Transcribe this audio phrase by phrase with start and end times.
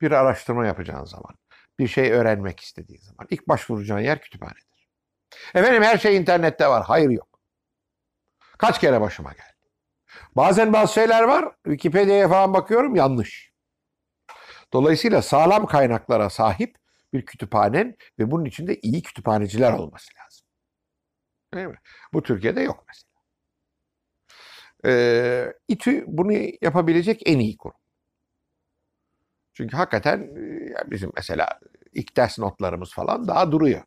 [0.00, 1.34] bir araştırma yapacağın zaman,
[1.78, 4.88] bir şey öğrenmek istediğin zaman ilk başvuracağın yer kütüphanedir.
[5.54, 6.84] Efendim her şey internette var.
[6.86, 7.40] Hayır yok.
[8.58, 9.70] Kaç kere başıma geldi.
[10.36, 11.54] Bazen bazı şeyler var.
[11.64, 13.52] Wikipedia'ya falan bakıyorum yanlış.
[14.72, 16.76] Dolayısıyla sağlam kaynaklara sahip
[17.12, 20.46] bir kütüphanen ve bunun içinde iyi kütüphaneciler olması lazım.
[21.54, 21.78] Değil mi?
[22.12, 23.16] Bu Türkiye'de yok mesela.
[24.86, 26.32] Ee, İTÜ bunu
[26.62, 27.76] yapabilecek en iyi kurum.
[29.56, 31.48] Çünkü hakikaten e, bizim mesela
[31.94, 33.82] ilk ders notlarımız falan daha duruyor.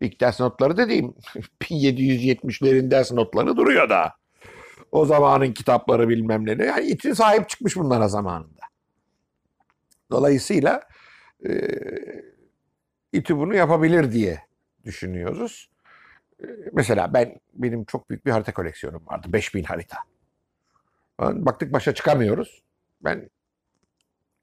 [0.00, 1.06] İlk ders notları dediğim
[1.60, 4.14] 1770'lerin ders notları duruyor daha.
[4.92, 6.64] O zamanın kitapları bilmem ne.
[6.64, 8.62] Yani İTÜ sahip çıkmış bunlara zamanında.
[10.10, 10.80] Dolayısıyla
[11.48, 11.52] e,
[13.12, 14.40] İTÜ bunu yapabilir diye
[14.84, 15.70] düşünüyoruz.
[16.40, 19.32] E, mesela ben benim çok büyük bir harita koleksiyonum vardı.
[19.32, 19.96] 5000 harita.
[21.20, 22.62] Baktık başa çıkamıyoruz.
[23.00, 23.30] Ben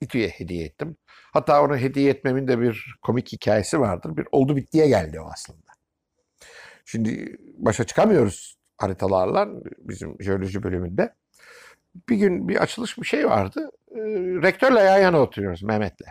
[0.00, 0.96] İTÜ'ye hediye ettim.
[1.32, 4.16] Hatta onu hediye etmemin de bir komik hikayesi vardır.
[4.16, 5.70] Bir oldu bittiye geldi o aslında.
[6.84, 9.48] Şimdi başa çıkamıyoruz haritalarla
[9.78, 11.14] bizim jeoloji bölümünde.
[12.08, 13.70] Bir gün bir açılış bir şey vardı.
[13.90, 13.98] Ee,
[14.42, 16.06] rektörle yan yana oturuyoruz Mehmet'le.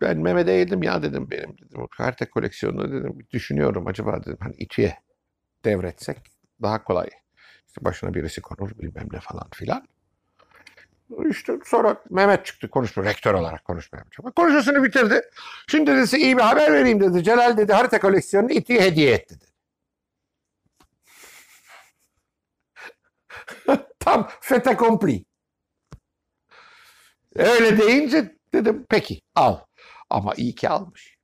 [0.00, 4.54] Ben Mehmet'e eğildim ya dedim benim dedim o harita koleksiyonunu dedim düşünüyorum acaba dedim hani
[4.58, 4.98] İTÜ'ye
[5.64, 6.18] devretsek
[6.62, 7.08] daha kolay.
[7.66, 9.88] İşte başına birisi konur bilmem ne falan filan.
[11.30, 14.32] İşte sonra Mehmet çıktı konuşma rektör olarak konuşmaya başladı.
[14.36, 15.22] Konuşmasını bitirdi.
[15.68, 17.24] Şimdi dedi iyi bir haber vereyim dedi.
[17.24, 19.52] Celal dedi harita koleksiyonunu İTÜ'ye hediye etti dedi.
[23.98, 25.24] Tam fait accompli.
[27.36, 29.58] Öyle deyince dedim peki al.
[30.10, 31.16] Ama iyi ki almış.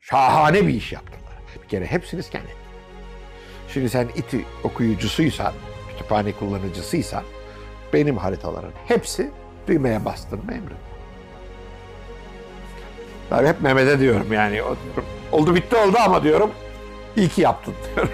[0.00, 1.38] Şahane bir iş yaptılar.
[1.62, 2.56] Bir kere hepsiniz kendi.
[3.74, 5.52] Şimdi sen İTÜ okuyucusuysan,
[5.90, 7.24] kütüphane kullanıcısıysan
[7.92, 9.30] benim haritaların hepsi
[9.68, 10.74] düğmeye bastırma emri.
[13.30, 14.62] Tabii hep Mehmet'e diyorum yani.
[15.32, 16.50] Oldu bitti oldu ama diyorum
[17.16, 18.10] iyi ki yaptın diyorum.